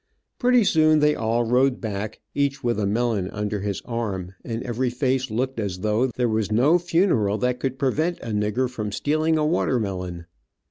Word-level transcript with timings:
Pretty 0.39 0.63
soon 0.63 0.97
they 0.97 1.13
all 1.13 1.43
rode 1.43 1.79
back, 1.79 2.21
each 2.33 2.63
with 2.63 2.79
a 2.79 2.87
melon 2.87 3.29
under 3.29 3.59
his 3.59 3.81
arm, 3.85 4.33
and 4.43 4.63
every 4.63 4.89
face 4.89 5.29
looked 5.29 5.59
as 5.59 5.81
though 5.81 6.07
there 6.07 6.27
was 6.27 6.51
no 6.51 6.79
funeral 6.79 7.37
that 7.37 7.59
could 7.59 7.77
prevent 7.77 8.17
a 8.21 8.31
nigger 8.31 8.67
from 8.67 8.91
stealing 8.91 9.37
a 9.37 9.45
watermelon. 9.45 10.25